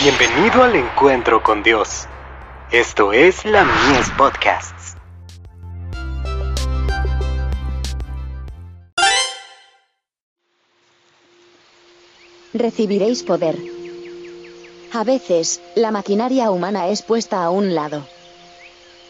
Bienvenido 0.00 0.62
al 0.62 0.76
encuentro 0.76 1.42
con 1.42 1.64
Dios. 1.64 2.06
Esto 2.70 3.12
es 3.12 3.44
la 3.44 3.64
Mies 3.64 4.08
Podcasts. 4.16 4.94
Recibiréis 12.54 13.24
poder. 13.24 13.58
A 14.92 15.02
veces, 15.02 15.60
la 15.74 15.90
maquinaria 15.90 16.52
humana 16.52 16.86
es 16.86 17.02
puesta 17.02 17.42
a 17.42 17.50
un 17.50 17.74
lado. 17.74 18.06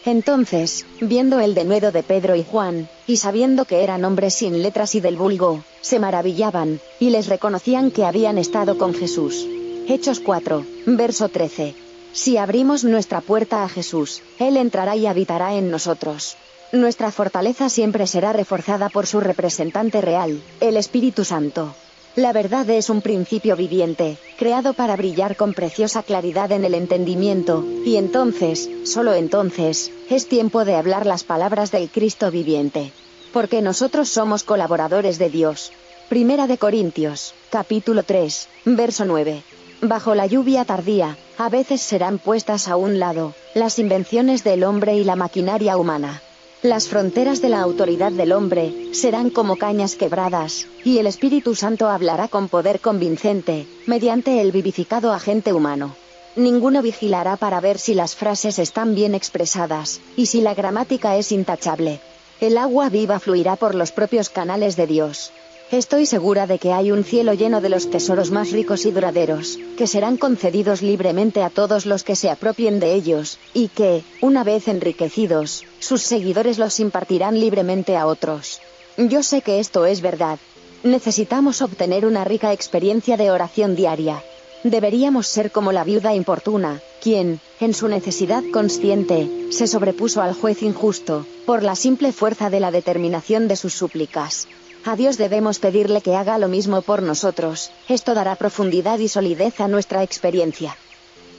Entonces, 0.05 0.87
viendo 1.01 1.39
el 1.39 1.53
denuedo 1.53 1.91
de 1.91 2.01
Pedro 2.01 2.35
y 2.35 2.43
Juan, 2.43 2.89
y 3.05 3.17
sabiendo 3.17 3.65
que 3.65 3.83
eran 3.83 4.05
hombres 4.05 4.33
sin 4.33 4.63
letras 4.63 4.95
y 4.95 5.01
del 5.01 5.17
vulgo, 5.17 5.63
se 5.81 5.99
maravillaban, 5.99 6.79
y 6.99 7.11
les 7.11 7.27
reconocían 7.27 7.91
que 7.91 8.05
habían 8.05 8.39
estado 8.39 8.79
con 8.79 8.95
Jesús. 8.95 9.45
Hechos 9.87 10.19
4, 10.19 10.65
verso 10.85 11.29
13. 11.29 11.75
Si 12.11 12.37
abrimos 12.37 12.83
nuestra 12.83 13.21
puerta 13.21 13.63
a 13.63 13.69
Jesús, 13.69 14.21
Él 14.39 14.57
entrará 14.57 14.95
y 14.95 15.05
habitará 15.05 15.55
en 15.55 15.71
nosotros. 15.71 16.37
Nuestra 16.71 17.11
fortaleza 17.11 17.69
siempre 17.69 18.05
será 18.05 18.33
reforzada 18.33 18.89
por 18.89 19.07
su 19.07 19.19
representante 19.19 20.01
real, 20.01 20.41
el 20.59 20.77
Espíritu 20.77 21.25
Santo. 21.25 21.73
La 22.15 22.33
verdad 22.33 22.69
es 22.69 22.89
un 22.89 23.01
principio 23.01 23.55
viviente, 23.55 24.17
creado 24.37 24.73
para 24.73 24.95
brillar 24.95 25.35
con 25.35 25.53
preciosa 25.53 26.03
claridad 26.03 26.51
en 26.51 26.65
el 26.65 26.73
entendimiento, 26.73 27.63
y 27.85 27.95
entonces, 27.95 28.69
solo 28.83 29.13
entonces, 29.13 29.91
es 30.09 30.27
tiempo 30.27 30.65
de 30.65 30.75
hablar 30.75 31.05
las 31.05 31.23
palabras 31.23 31.71
del 31.71 31.89
Cristo 31.89 32.29
viviente. 32.31 32.91
Porque 33.31 33.61
nosotros 33.61 34.09
somos 34.09 34.43
colaboradores 34.43 35.19
de 35.19 35.29
Dios. 35.29 35.71
Primera 36.09 36.47
de 36.47 36.57
Corintios, 36.57 37.35
capítulo 37.51 38.01
3, 38.01 38.47
verso 38.65 39.05
9. 39.05 39.43
Bajo 39.81 40.13
la 40.13 40.25
lluvia 40.25 40.65
tardía, 40.65 41.17
a 41.37 41.47
veces 41.47 41.79
serán 41.81 42.19
puestas 42.19 42.67
a 42.67 42.75
un 42.75 42.99
lado, 42.99 43.33
las 43.53 43.79
invenciones 43.79 44.43
del 44.43 44.65
hombre 44.65 44.95
y 44.95 45.05
la 45.05 45.15
maquinaria 45.15 45.77
humana. 45.77 46.21
Las 46.61 46.89
fronteras 46.89 47.41
de 47.41 47.47
la 47.47 47.61
autoridad 47.61 48.11
del 48.11 48.33
hombre 48.33 48.89
serán 48.91 49.29
como 49.29 49.55
cañas 49.55 49.95
quebradas, 49.95 50.67
y 50.83 50.97
el 50.97 51.07
Espíritu 51.07 51.55
Santo 51.55 51.87
hablará 51.87 52.27
con 52.27 52.49
poder 52.49 52.81
convincente, 52.81 53.67
mediante 53.87 54.41
el 54.41 54.51
vivificado 54.51 55.13
agente 55.13 55.53
humano. 55.53 55.95
Ninguno 56.35 56.81
vigilará 56.81 57.37
para 57.37 57.61
ver 57.61 57.79
si 57.79 57.93
las 57.93 58.15
frases 58.15 58.59
están 58.59 58.95
bien 58.95 59.15
expresadas, 59.15 60.01
y 60.17 60.25
si 60.25 60.41
la 60.41 60.53
gramática 60.53 61.15
es 61.15 61.31
intachable. 61.31 62.01
El 62.41 62.57
agua 62.57 62.89
viva 62.89 63.21
fluirá 63.21 63.55
por 63.55 63.75
los 63.75 63.93
propios 63.93 64.29
canales 64.29 64.75
de 64.75 64.87
Dios. 64.87 65.31
Estoy 65.71 66.07
segura 66.07 66.47
de 66.47 66.57
que 66.57 66.73
hay 66.73 66.91
un 66.91 67.03
cielo 67.03 67.35
lleno 67.35 67.61
de 67.61 67.69
los 67.69 67.91
tesoros 67.91 68.31
más 68.31 68.49
ricos 68.49 68.87
y 68.87 68.91
duraderos, 68.91 69.59
que 69.77 69.85
serán 69.85 70.17
concedidos 70.17 70.81
libremente 70.81 71.43
a 71.43 71.51
todos 71.51 71.85
los 71.85 72.03
que 72.03 72.15
se 72.15 72.31
apropien 72.31 72.79
de 72.79 72.95
ellos, 72.95 73.37
y 73.53 73.67
que, 73.67 74.03
una 74.19 74.43
vez 74.43 74.67
enriquecidos, 74.67 75.65
sus 75.77 76.01
seguidores 76.01 76.57
los 76.57 76.79
impartirán 76.79 77.39
libremente 77.39 77.97
a 77.97 78.07
otros. 78.07 78.61
Yo 78.97 79.21
sé 79.21 79.43
que 79.43 79.59
esto 79.59 79.85
es 79.85 80.01
verdad. 80.01 80.39
Necesitamos 80.83 81.61
obtener 81.61 82.07
una 82.07 82.23
rica 82.23 82.51
experiencia 82.51 83.15
de 83.15 83.29
oración 83.29 83.75
diaria. 83.75 84.23
Deberíamos 84.63 85.27
ser 85.27 85.51
como 85.51 85.71
la 85.71 85.83
viuda 85.83 86.15
importuna, 86.15 86.81
quien, 86.99 87.39
en 87.59 87.75
su 87.75 87.87
necesidad 87.87 88.43
consciente, 88.51 89.29
se 89.51 89.67
sobrepuso 89.67 90.23
al 90.23 90.33
juez 90.33 90.63
injusto, 90.63 91.27
por 91.45 91.61
la 91.61 91.75
simple 91.75 92.11
fuerza 92.11 92.49
de 92.49 92.59
la 92.59 92.71
determinación 92.71 93.47
de 93.47 93.55
sus 93.55 93.75
súplicas. 93.75 94.47
A 94.85 94.95
Dios 94.95 95.17
debemos 95.17 95.59
pedirle 95.59 96.01
que 96.01 96.15
haga 96.15 96.37
lo 96.37 96.47
mismo 96.47 96.81
por 96.81 97.01
nosotros, 97.01 97.69
esto 97.89 98.13
dará 98.13 98.35
profundidad 98.35 98.97
y 98.99 99.09
solidez 99.09 99.59
a 99.59 99.67
nuestra 99.67 100.03
experiencia. 100.03 100.77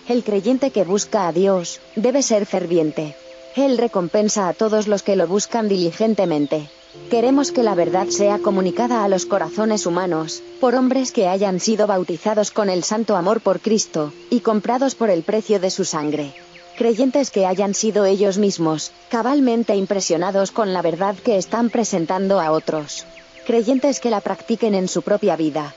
El 0.08 0.22
creyente 0.24 0.70
que 0.70 0.84
busca 0.84 1.27
a 1.27 1.32
Dios, 1.32 1.80
debe 1.97 2.22
ser 2.22 2.44
ferviente. 2.44 3.16
Él 3.56 3.78
recompensa 3.78 4.48
a 4.48 4.53
todos 4.53 4.88
los 4.88 5.03
que 5.03 5.16
lo 5.16 5.26
buscan 5.26 5.69
diligentemente. 5.69 6.69
Queremos 7.09 7.50
que 7.50 7.62
la 7.62 7.75
verdad 7.75 8.09
sea 8.09 8.38
comunicada 8.38 9.04
a 9.04 9.09
los 9.09 9.25
corazones 9.25 9.87
humanos, 9.87 10.43
por 10.60 10.75
hombres 10.75 11.10
que 11.10 11.26
hayan 11.26 11.60
sido 11.60 11.87
bautizados 11.87 12.50
con 12.50 12.69
el 12.69 12.84
santo 12.84 13.16
amor 13.16 13.41
por 13.41 13.60
Cristo, 13.60 14.12
y 14.28 14.41
comprados 14.41 14.94
por 14.94 15.09
el 15.09 15.22
precio 15.22 15.59
de 15.60 15.70
su 15.70 15.84
sangre. 15.84 16.34
Creyentes 16.76 17.31
que 17.31 17.47
hayan 17.47 17.75
sido 17.75 18.04
ellos 18.04 18.37
mismos, 18.37 18.93
cabalmente 19.09 19.76
impresionados 19.76 20.50
con 20.50 20.72
la 20.72 20.82
verdad 20.82 21.14
que 21.16 21.38
están 21.38 21.70
presentando 21.70 22.41
a 22.41 22.53
otros 22.53 23.06
creyentes 23.50 23.99
que 23.99 24.11
la 24.11 24.21
practiquen 24.21 24.77
en 24.77 24.87
su 24.87 25.03
propia 25.03 25.34
vida. 25.34 25.75